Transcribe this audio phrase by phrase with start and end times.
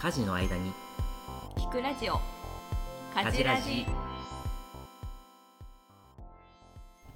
[0.00, 0.72] 家事の間に。
[1.56, 2.20] 聞くラジオ。
[3.14, 3.84] 家事ラジ。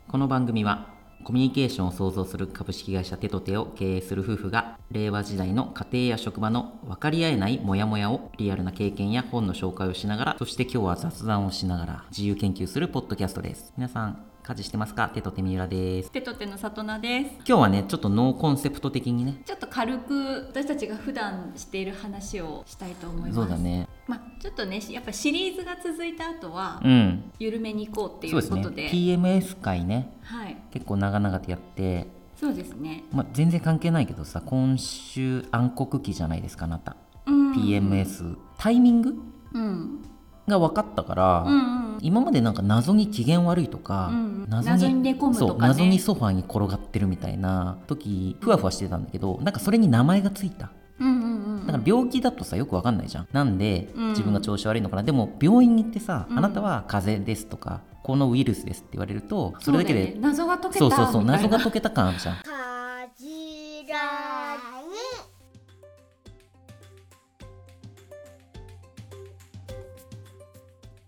[0.09, 0.89] この番組は
[1.25, 13.73] コミュニケーションを創造する株式会社テトテを経営する夫婦が令和時代の家庭や職場の分かり合えないモヤモヤをリアルな経験や本の紹介をしながらそして今日は雑談をしながら自由研究するポッドキャストです。
[13.77, 15.09] 皆さん家事してますか？
[15.11, 16.11] テトテミュラです。
[16.11, 17.35] テトテの里奈です。
[17.47, 19.41] 今日はねちょっとノーコンセプト的にね。
[19.47, 23.35] ちょっと軽く私たちが普段している話をしたいと思います。
[23.35, 23.89] そうだね。
[24.09, 27.31] まあちょっとねやっぱシリーズが続いた後はうん。
[27.39, 28.61] 緩めに行こうっていそうですね。
[28.61, 30.13] うことで PMS 会ね。
[30.23, 30.57] はい。
[30.73, 32.09] 結構長々とやって。
[32.35, 33.05] そうですね。
[33.13, 37.53] まあ、全然関係ないけどさ今週暗黒期じゃないですかあなた、うん。
[37.53, 39.15] PMS タイミング
[39.53, 40.03] うん。
[40.49, 45.55] が分かったから、うんうん今までなんか謎に機嫌悪いとか、うん謎に寝込むとかね。
[45.55, 50.71] そう謎にソファーに転がってるみたいな時ふわふわしてたんだけどなんかそれに名前がついた。
[51.01, 53.29] うんうんうんだから病気だとさよくわかんないじゃん。
[53.33, 54.09] なんでうん。
[54.11, 56.39] 自分が調子悪いのかな、でも病院に行ってさ、うん。
[56.39, 60.17] あなたは風邪ですとかこのウイルスですって言われるとそれだけでね。
[60.21, 62.37] 謎が解けたそうそうそう謎が解けた感あるじゃん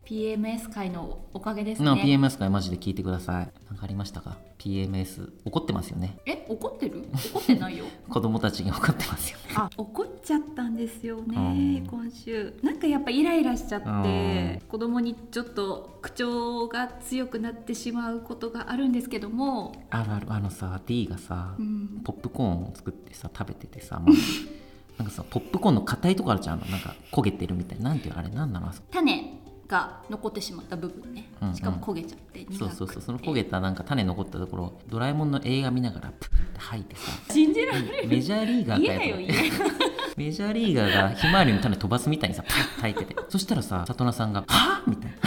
[0.05, 3.51] PMS 会のおかげですなね PMS 会マジで聞いてください。
[3.69, 6.19] 何かありましたか？PMS 怒ってますよね。
[6.27, 7.07] え怒ってる？
[7.33, 7.87] 怒ってないよ。
[8.09, 9.45] 子供たちに怒ってますよね。
[9.57, 11.41] あ怒っちゃったんですよね、う
[11.85, 11.87] ん。
[11.87, 12.55] 今週。
[12.63, 14.69] なんかやっぱイライラしちゃって、うん。
[14.69, 20.27] 子供にちょっと口調が強くなってしまうことがあるんですけども、あるある。
[20.29, 24.15] あのさ D がさ、うん、ポップコーンを作ってさ食べててさ、まあ
[24.99, 26.61] なんかさポップコーンの硬いとこあるじゃん。
[26.71, 27.91] なんか焦げてるみたいな。
[27.91, 28.21] なんていうの？
[28.21, 28.71] あれなんなの？
[28.93, 29.41] 種
[29.75, 31.55] が残ってしまった部分ね、うんうん。
[31.55, 33.03] しかも焦げちゃってそうそうそう。
[33.03, 37.11] その焦げたなんか種残ったところドラえもんの映画見ながらプッて吐いてさ。
[37.31, 38.09] 信じられる。
[38.09, 39.21] メジャーリーガーかよ。
[39.21, 39.85] よと思って
[40.17, 43.17] メジャーリーガーがひまわりの種飛ばすみたいにさパッて吐いてて。
[43.29, 45.17] そしたらさ里奈さんが「はあ?」みたいな。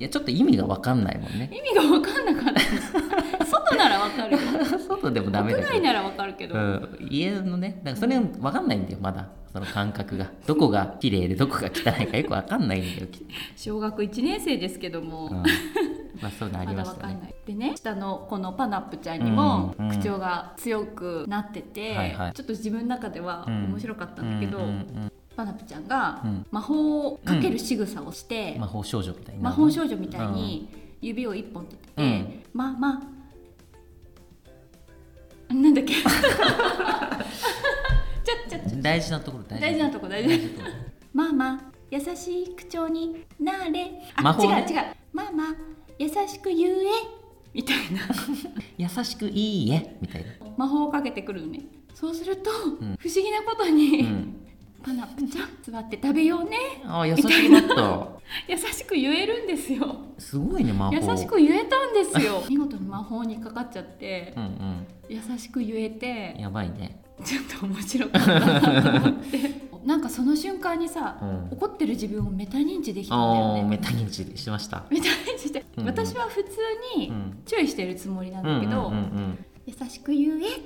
[0.00, 1.50] いやちょっと意味が分かんないもんね。
[1.52, 2.60] 意味が分かんなかった
[3.70, 4.38] 外なら分かるよ
[4.88, 5.68] 外でもダメだけど。
[5.68, 9.28] 屋内なら分かるけど、うん、家のねだからそれ分かんないんだよまだ。
[9.52, 10.30] その感覚が。
[10.46, 13.08] どこが綺麗でどこが汚いかよく分かんないんだよ
[13.56, 15.42] 小学1年生ですけども、うん、
[16.20, 17.02] まあそういうのありまましたね。
[17.02, 17.34] だわかんない。
[17.46, 19.88] でね下のこのパナップちゃんにもうん。
[19.88, 19.96] うん。
[19.96, 22.32] 口調が強くなってて、はいはい。
[22.32, 25.12] ちょっと自分の中では面白かったんだけど、うんうん。
[25.36, 26.46] パナップちゃんがうん。
[26.52, 28.60] 魔法をかける仕草をして、うん。
[28.60, 29.42] 魔法少女みたいな。
[29.42, 30.68] 魔法少女みたいに
[31.00, 32.42] 指を一本立てて、うん。
[32.52, 33.19] まあまあ
[35.54, 35.94] なんだっけ？
[38.82, 40.68] 大事なところ大大事なとこ大事なとこ。
[41.12, 43.90] まあまあ優しい口調になれ。
[44.14, 44.66] あ魔法ね。
[44.68, 44.84] 違う違う。
[45.12, 45.54] まあまあ
[45.98, 46.72] 優しく言え。
[47.52, 48.00] みたいな。
[48.78, 49.96] 優しくいいえ。
[50.00, 50.28] みたいな。
[50.56, 51.60] 魔法をかけてくるのね。
[51.94, 52.96] そうすると、ん。
[52.98, 54.36] 不思議なことに、うん
[54.82, 56.56] パナップちゃん座って食べようね。
[56.84, 58.08] あ優しくなった。
[58.48, 59.96] 優しく言えるんですよ。
[60.18, 60.94] すごいね魔法。
[60.94, 62.42] 優しく言えたんですよ。
[62.48, 64.32] 見事に魔法にかかっちゃって。
[64.36, 64.86] うんうん。
[65.08, 66.36] 優しく言えて。
[66.38, 67.02] やばいね。
[67.24, 69.70] ちょっと面白かったなと思って。
[69.84, 71.48] なんかその瞬間にさ、うん。
[71.52, 73.60] 怒ってる自分をメタ認知できたんだあよね。
[73.62, 74.84] あメタ認知しました。
[74.90, 75.86] メタ認知して、うんうん。
[75.88, 76.50] 私は普通
[76.96, 77.42] にうん。
[77.44, 78.92] 注意してるつもりなんだけど、
[79.66, 80.60] 優しく言えっ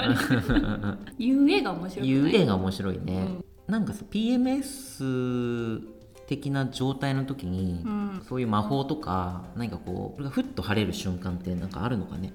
[0.00, 2.08] て 言われて言えが面白い？
[2.08, 3.26] 言う絵が面白いね、
[3.68, 3.72] うん。
[3.72, 5.82] なんかさ PMS
[6.26, 8.22] 的な状態の時に、うん。
[8.28, 12.32] そういう魔法とか何かこうこれがふっと晴れる瞬間ってなんかあるのかね？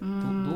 [0.00, 0.04] う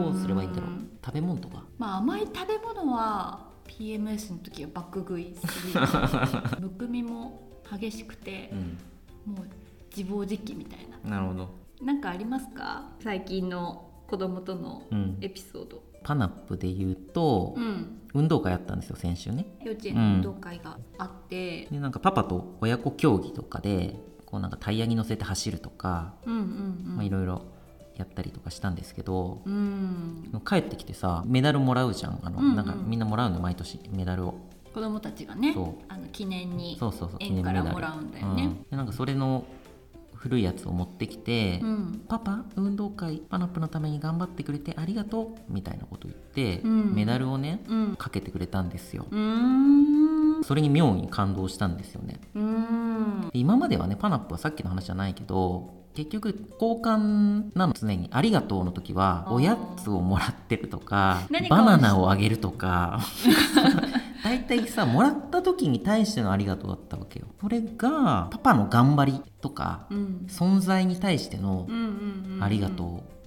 [0.04, 0.70] どうすればいいんだろう？
[1.04, 1.64] 食べ物とか？
[1.78, 5.80] まあ甘い食べ物は PMS の時は爆食いする
[6.60, 7.40] むくみも
[7.70, 8.50] 激しくて
[9.26, 9.34] う、ん。
[9.34, 9.46] もう
[9.96, 11.10] 自暴自棄みたいな。
[11.10, 11.48] なるほど、
[11.82, 12.90] なんかありますか？
[13.00, 19.46] 最近の子供とのうん、エピソード、パナップで言うと、うん、運動会あったんですよ先週ね。
[19.64, 23.96] 幼稚園の運動会があって、でなんかパパと親子競技とかで
[24.26, 26.12] こうなんかタイヤに乗せて走るとか、
[27.00, 27.46] いろいろ
[27.96, 30.30] やったりとかしたんですけど、うん。
[30.46, 32.20] 帰ってきてさメダルもらうじゃん。
[32.22, 32.56] あの、うんうん。
[32.56, 34.34] なんかみんなもらうの毎年メダルを。
[34.74, 35.84] 子供たちがねそう。
[35.88, 38.44] あの記念にそうそうそう園からもらうんだよね。
[38.44, 38.62] うん。
[38.70, 39.46] でなんかそれの
[40.22, 42.04] 古いやつを持ってきて、うん。
[42.08, 46.94] パパ運動会パナップのために頑張ってくれてありがとうみたいなこと言って、うん。
[46.94, 47.96] メダルをねうん。
[47.96, 49.04] かけてくれたんですよ。
[50.44, 52.20] それに妙に感動したんですよね。
[53.32, 56.28] 今まではねパナップはさっきの話じゃないけど結局
[56.60, 63.00] 交換なの常に「ありがとう」の時はおやつをもらってるとかバナナをあげるとか
[64.22, 67.26] 大体さもらった時に対しての「ありがとう」だったわけよ。
[67.40, 70.26] それがパパの頑張りとかうん。
[70.28, 72.86] 存在に対してのうんうんうん「ありがとう」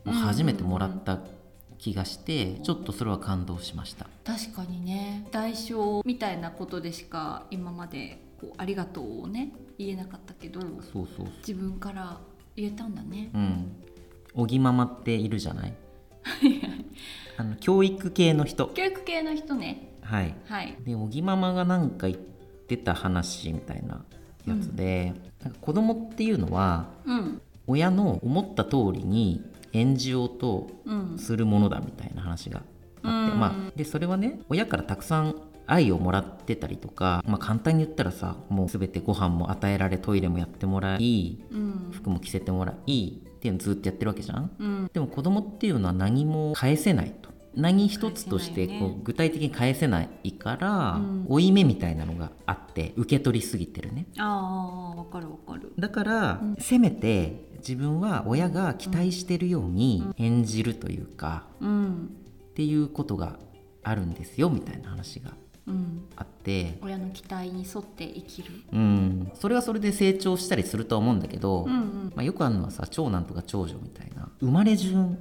[0.10, 1.20] もう初めてもらった
[1.78, 4.08] 気がしてちょっとそれは感動しました。
[4.24, 5.28] 確かにね。
[5.32, 11.28] 代償みたいなことでしか今までこうありがとうをね言えなかったけどそうそうそう。
[11.40, 12.18] 自分から
[12.56, 13.30] 言えたんだね。
[13.34, 13.72] うん。
[14.34, 15.74] おぎママっているじゃない？
[17.38, 18.68] あの教育系の人。
[18.68, 20.36] 教育系の人ねはい。
[20.48, 20.78] はい。
[20.86, 22.20] でおぎママがなんか言っ
[22.68, 24.04] てた話みたいな
[24.46, 25.14] やつで、
[25.44, 27.42] なんか子供っていうのはうん。
[27.68, 29.44] 親の思った通りに
[29.74, 31.18] 演じようとうん。
[31.18, 32.70] するものだみたいな話があって、
[33.04, 33.40] うん。
[33.40, 35.36] まあ、でそれはね親からたくさん
[35.68, 41.90] 愛をもらってたりとか、まあ、簡単に言ったらさもう全てご飯も与えられトイレもやってもらいうん。
[41.92, 44.52] 服も着せてもらいっていうのずっとやってるわけじゃん。
[44.60, 44.90] うん。
[44.94, 51.26] でも子供っていうのは何も返せないと何一つとしてこう具体的に返せないから、うん。
[51.28, 54.08] 負い目みたいなのがあって受け取りすぎてるね。
[54.18, 55.74] ああわかるわかる。
[55.78, 56.56] だから、うん。
[56.60, 62.10] せめて自分は親が期待してるように演じるというか、うん。
[62.52, 63.40] っていうことが
[63.84, 65.32] あるんですよみたいな話が
[65.68, 66.06] うん。
[66.16, 68.52] あって、親の期待に沿って生きる。
[68.72, 75.18] うん、それはそれで成長したりするとは思うんだけど、まあ、よくあるのはさ長男とか長女みたいな生まれ順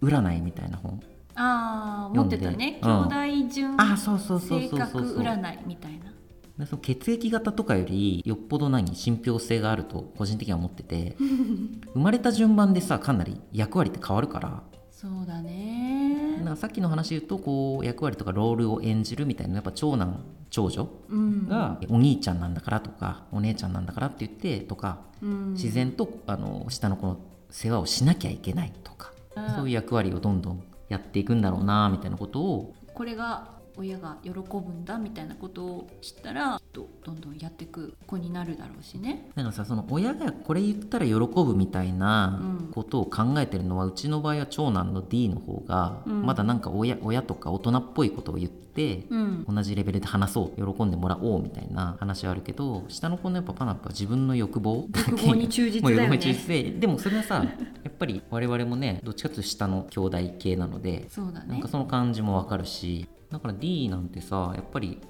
[0.00, 1.00] 占いみたいな本
[1.38, 2.80] ああ持ってたね。
[2.82, 4.88] 兄弟順あそうそうそう性そうそう。
[4.90, 6.12] そう格占いみたいな。
[6.58, 11.16] でその血液型とかよりよっぽど何信憑性があると個人的には思ってて
[11.94, 14.40] 生まれた順番でさかなり役割って変わるか。
[14.40, 16.38] らそうだね。
[16.38, 21.46] なんかさっきの話で言うとこう役割とかロールを演じるみたいなやっぱ長男長女うん。
[21.48, 25.52] がお兄ちゃんなんだからとかお姉ちゃんなんだからって言ってとかうん。
[25.52, 27.18] 自然とあの下の子の
[27.50, 29.54] 世話をしなきゃいけないとかうん。
[29.54, 39.30] そういう役割をどんどんやっていくんだろうなみたいなことをこれが親が喜ぶんだみたいなことを知ったらきっとどんどんやっていく子になるだろうしね。
[39.34, 42.68] だからさその親がこれ言ったら喜ぶみたいなうん。
[42.72, 46.22] ことを考えてるのは、うちの場合は長男の D の方が、うん。
[46.26, 49.44] まだなんか親親とか大人っぽいことを言って、うん。
[49.48, 56.06] 同じレベルで話そう喜んでもらおうみたいな話はあるけど下の子のやっぱパナップは自分の欲望欲望に忠実だよね。
[56.06, 57.36] もう欲望に忠実ででもそれはさ
[57.82, 61.46] やっぱり我々もねどっちかというと下の兄弟系なのでそうだね。
[61.48, 65.00] なんかその感じもわかるしだから D なんてさやっぱり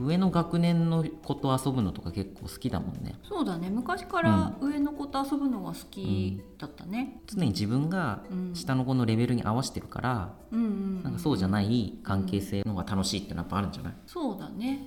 [0.00, 3.16] 上の学年の子と遊ぶのとか結構好きだもんね。
[3.24, 3.68] そうだね。
[3.68, 8.54] 昔から上の子と遊ぶのが好きだったね、常に自分がうん。
[8.54, 14.80] 下の子のレベルに合わせてるから、うん、うんなんかそうじゃない関係性の方が楽しいってのはやっぱあるんじゃない、そうだね。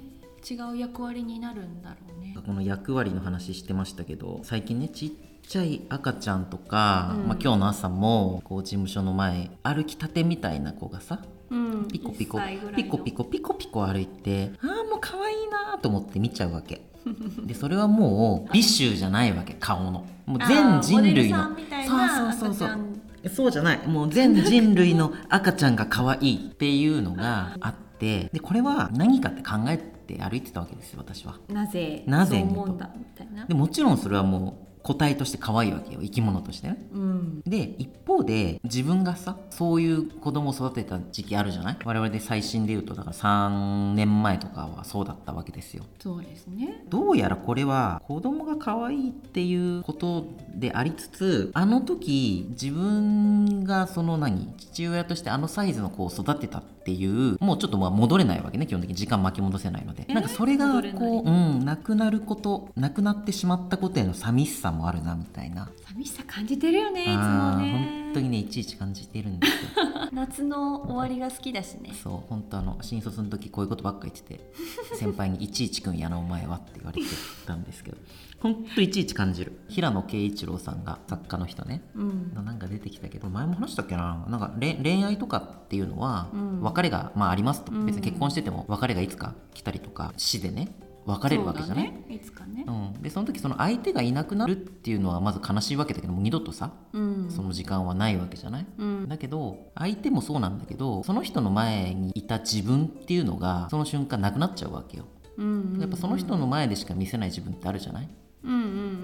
[0.50, 2.36] 違う役割になるんだろうね。
[2.46, 5.12] この役割の話してましたけど最近ねちっ
[5.46, 7.28] ちゃい赤ちゃんとか、うん。
[7.28, 11.88] まあ、今日の朝もこう事務所の前歩きたてみたいな子がさうん。
[11.88, 12.38] ピコピコ。
[12.38, 12.78] 1歳ぐらいの。
[12.78, 13.24] ピコピコ。
[13.26, 16.82] ピコピコ歩いてああもう可愛いなと思って見ちゃうわけ。
[17.46, 20.06] でそれはもう美醜じゃないわけ顔の。
[20.26, 21.44] もう全人類の。
[21.88, 23.30] そうそうそうそう。
[23.30, 23.88] そうじゃない。
[23.88, 28.30] もう全人類の赤ちゃんが可愛いっていうのが あって。
[28.34, 31.36] でこれは何かって考えて歩いてたわけですよ私は。
[31.50, 33.46] なぜなぜそう思うんだみたいな。
[33.46, 36.00] でもちろんそれはもう個体として可愛いわけよ。
[36.02, 36.78] 生き物としてね。
[36.94, 37.42] うん。
[37.46, 41.78] で一方で自分がさそういう子供を育てた時期あるじゃない？
[41.86, 45.84] 我々で最新で言うとだから3年前とかはそうだったわけですよ。
[46.00, 46.84] そうですね。
[46.90, 50.26] どうやらこれは子供が可愛いっていうこと
[50.56, 58.96] でありつつあの時自分がその何父親としてあのサイズの子を育てたっていうもうちょっとまあ戻れないわけね基本的に。
[58.96, 60.06] 時間巻き戻せないので。
[60.08, 65.70] えなんかそれがこう、うん、なくなることなくなってしまったことへの寂しさもあるなみたいな。
[65.88, 68.02] 寂しさ感じてるよねいつもね。
[68.06, 69.60] 本当にねいちいち感じているんですよ。
[70.12, 71.94] 夏の終わりが好きだしね。
[71.94, 74.52] そう本当あの新卒の時こういうことばっか言ってて
[74.98, 77.08] 先輩に「いちいちくんやなお前は」って言われて
[77.46, 77.98] たんですけど
[78.42, 79.60] 本当いちいち感じる。
[79.70, 81.82] 平野啓一郎さんが作家の人ね。
[81.96, 82.34] うん。
[82.34, 84.26] なんか出てきたけど前も話したっけな？
[84.30, 86.62] なんか恋恋愛とかっていうのはうん。
[86.62, 87.72] 別れが、まあ、ありますと。
[87.72, 87.86] うん。
[87.86, 90.70] 別に結婚してても別れがいつか来たりとか死でね
[91.06, 92.64] 別れるわけじゃない、いつかね。
[92.68, 97.28] うん、でその時その相手がいなくなるっていうのはまず悲しいわけだけども二度とさうん。
[97.30, 99.10] その時間はないわけじゃない、うん。
[99.10, 105.06] だけど相手もそうなんだけどその人の前にいた自分っていうのがその瞬間なくなっちゃうわけよ。
[105.38, 108.10] うんやっぱその人の前でしか見せない自分ってあるじゃない、
[108.44, 108.54] うん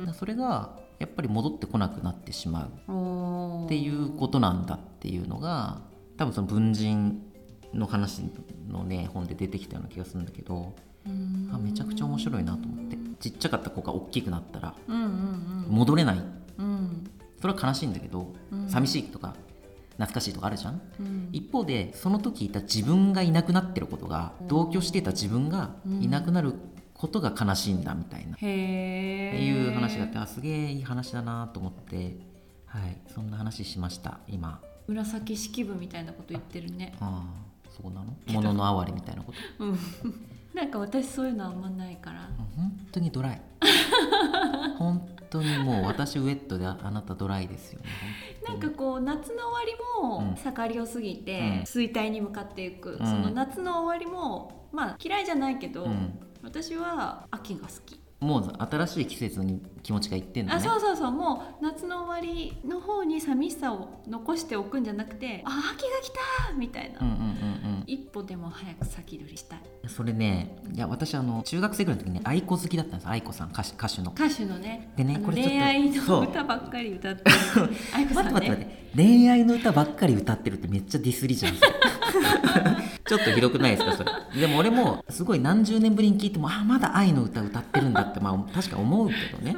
[0.07, 3.65] うんそれがやっぱり戻ってこなくなってしまう。
[3.65, 5.81] っていうことなんだっていうのが
[6.17, 7.21] 多分その文人
[7.73, 8.23] の話
[8.67, 10.86] のね本で出てきたような気がするんだけどうん
[11.53, 12.97] あめちゃくちゃ面白いなと思って。
[13.19, 16.17] ちっちゃかった子が大きくなったらうんうん戻れない。
[16.57, 16.65] うん。
[16.65, 17.09] うん
[17.41, 18.67] それは悲しいんだけど、うん。
[18.69, 19.35] 寂しいとか
[19.91, 20.81] 懐かしいとかあるじゃん？
[20.99, 21.29] うん。
[21.31, 25.71] 一方でその時いた自分がいなくなってることが同居していた自分が
[26.01, 26.53] いなくなる
[26.93, 32.17] ことが悲しいんだみたいな、へえっていう話があってあすげえいい話だなと思って
[32.65, 34.59] はいそんな話しました今。
[34.87, 36.95] 紫式部みたいなこと言ってるね。
[36.99, 38.15] ああそうなの？
[38.33, 39.63] 物の哀れみたいなこと？
[39.65, 39.77] うん
[40.57, 42.27] なんか私そういうのあんまないから。
[42.55, 43.41] 本当にドライ。
[44.79, 47.85] 本当にもう私ウェットでああなたドライですよね。
[48.47, 50.35] なんかこう夏の終わりもうん。
[50.35, 51.47] 盛りを過ぎてうん。
[51.61, 52.97] 衰退に向かっていく、ん。
[52.97, 56.19] その夏の終わりもまあ嫌いじゃないけど、うん。
[56.41, 60.57] 私は秋が好き、もう新しい季節に気持ちがいってんのね。
[60.57, 61.11] あそうそうそう。
[61.11, 66.09] もう夏の終わりの方に寂しさを残しておくんじゃなくてあ秋が来
[66.47, 67.56] たみたいな、うんうんうんうん
[67.87, 69.59] 一歩でも早く先取りしたい。
[69.87, 73.09] それねいや私あの中学生ぐらいの時にね愛子好きだったんです。
[73.09, 74.11] 愛子さん歌手歌手の。
[74.11, 74.91] 歌手のね。
[74.97, 76.23] でねこれ恋愛そう。
[76.23, 77.35] の歌ばっかり歌ってる。
[77.95, 79.03] 愛子さん待って待って待っねて。
[79.03, 81.53] 恋愛の歌ばっかり歌ってるってめっちゃディスりじゃん
[83.07, 84.41] ちょっとひどくないですかそれ。
[84.41, 89.55] でも俺もすごい何十年ぶりに聞いてもあまだ愛の歌歌ってるんだってまあ確か思うけどね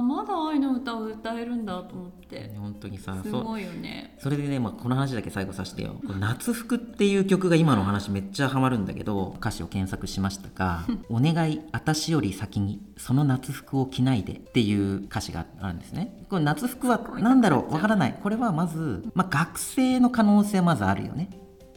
[0.00, 2.52] まだ愛の歌を歌えるんだと思って。
[2.58, 4.16] 本当にさすごいよね。
[4.18, 16.24] それでね、まあ、この話だけ最後させてよ「これ夏服」っていう曲が今の話めっちゃハマるんだけど歌詞を検索しましたが「お願い私より先にその夏服を着ないで」っていう歌詞があるんですね。
[16.28, 17.72] これ夏服は何だろう？
[17.72, 18.18] わからない。
[18.20, 21.30] これはまず、まあ、学生の可能性はまずあるよね。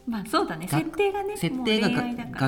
[0.08, 0.66] まあそうだね。
[0.66, 1.90] が設定がね設定が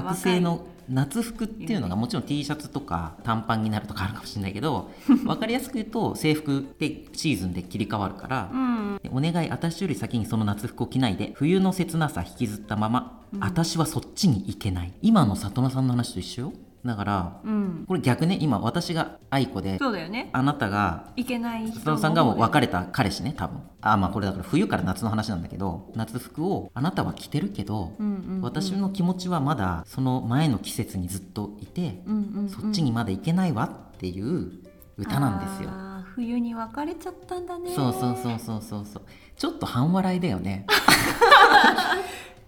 [0.01, 8.99] 学生の夏服っていうのがもちろん T シャツとか短パンになるとかあるかもしれないけど 分かりやすく言うと制服ってシーズンで切り替わるから、うん。
[9.01, 14.93] でお願い私より先にその夏服を着ないで冬の切なさ引きずったまま、私はそっちに行けない。
[15.01, 16.53] 今の里奈さんの話と一緒よ
[16.85, 17.85] だからうん。
[17.87, 20.29] これ逆ね今私が愛子でそうだよね。
[20.33, 23.61] あなたがいけない人さんがもう別れれた彼氏ね多分。
[23.81, 28.41] あまあこれだから冬から夏の話なんだけど夏服をあなたは着てるけど、うんうんうん。
[28.41, 32.49] 私の気持ちはまだその前の季節にずっといて、うんうんうん。
[32.49, 34.51] そっちにまだ行けないわっていう
[34.97, 35.69] 歌なんですよ。
[36.15, 37.73] 冬に別れちゃったんだね。
[37.73, 39.03] そうそうそうそうそうそう。
[39.35, 40.65] ちょっと半笑いだよね。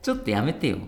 [0.01, 0.79] ちょっとやめてよ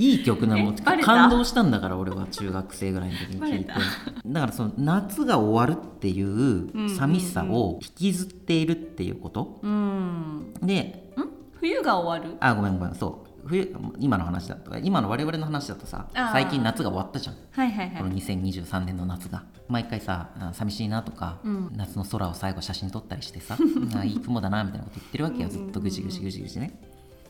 [0.00, 3.72] いい曲なの感動したんだから俺は中学生ぐらいの時に聞いて。
[4.26, 10.52] だからその夏が終わるっていう寂しさを引きずっているっていうこと、うん。
[10.62, 10.66] ん？
[10.66, 11.12] で
[11.52, 12.36] 冬が終わる？
[12.40, 13.30] あごめんごめんそう。
[13.46, 17.36] 冬今の話だと今の我々の話だとさ最近夏が終わったじゃん。
[17.50, 19.44] はいはいこのはい2023年の夏が。
[19.68, 21.72] 毎回さあ寂しいなとか、うん。
[21.76, 23.58] 夏の空を最後写真撮ったりしてさ
[23.96, 25.48] あいい雲だなみたいなこと言ってるわけよ。
[25.50, 26.72] ずっとぐじぐじぐじぐじね。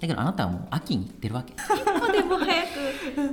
[0.01, 1.53] だけどあなたはもう秋に行ってるわけ
[2.31, 2.69] も早く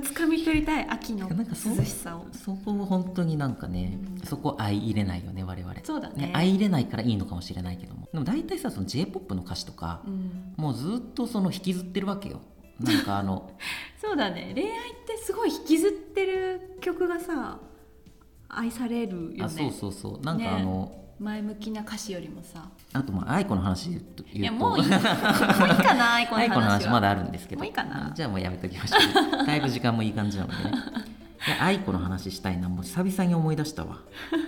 [0.06, 2.26] 掴み取りたい秋のなんかそう涼しさを。
[2.32, 5.74] そこを本当になんかね、そこ相入れないよね我々。
[5.84, 6.30] そうだね。
[6.32, 8.08] 相入れないからいいのかもしれないけども。
[8.12, 10.54] でも大体さその j p o p の歌詞とかう、ん。
[10.56, 12.40] もうずっとその引きずってるわけよ。
[12.80, 13.50] なんかあの
[14.00, 14.52] そうだね。
[14.54, 14.72] 恋愛っ
[15.06, 17.60] てすごい引きずってる曲がさ
[18.48, 19.44] 愛されるよね。
[19.44, 20.24] あそうそうそう。
[20.24, 22.68] なんかあの、前向きな歌詞よりもさ。
[22.92, 24.88] あとまあ愛子の話言うといやもういい。
[24.88, 27.58] もういいかな 愛子の話子の話まだあるんですけど。
[27.58, 28.12] もういいかな。
[28.14, 28.96] じゃあもうやめときましょ
[29.42, 29.46] う。
[29.46, 30.72] だいぶ時間もいい感じなのでね。
[31.60, 34.00] 愛子の話したいなもう久々に思い出したわ、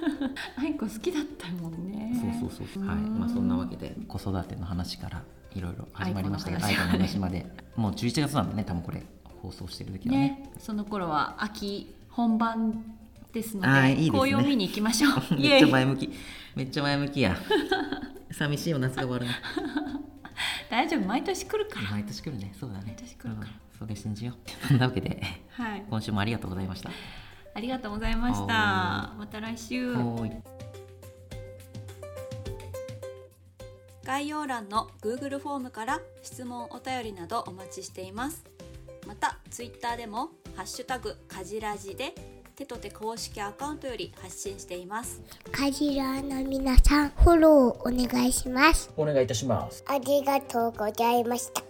[0.58, 2.12] 愛子好きだったもんね。
[2.40, 2.96] そうそうそうはい。
[2.96, 5.22] まあそんなわけで子育ての話から
[5.54, 7.46] いろいろ始まりましたけど愛子の話話まで。
[7.76, 9.02] もう11月なんでね多分これ
[9.42, 10.20] 放送してる時はね。
[10.20, 12.84] ねその頃は秋本番
[13.32, 14.10] ですのでいいですね。
[14.10, 15.12] 紅葉見に行きましょう。
[15.36, 16.10] イめっちゃ前向き
[16.54, 17.36] めっちゃ前向きや。
[18.32, 19.32] 寂しいよ夏が終わるの
[20.70, 21.06] 大丈夫？
[21.06, 21.90] 毎年来るから。
[21.90, 22.54] 毎年来るね。
[22.58, 22.84] そうだね。
[22.86, 23.46] 毎年来るから。
[23.48, 23.78] うん。
[23.78, 24.66] それ信じよう。
[24.68, 25.84] そんなわけではい。
[25.88, 26.90] 今週もありがとうございました。
[27.52, 28.54] ありがとうございました。
[28.54, 29.94] はまた来週。
[34.04, 38.44] 概要欄の Google フォームから質問お便りなどお待ちしています。
[39.06, 48.90] また Twitter でも「ハッシュタグかじらじ」で手と手公式アカウントより発信していますカジラの皆さん、フォローお願いします。
[48.96, 51.69] お願いいたしますありがとうございました。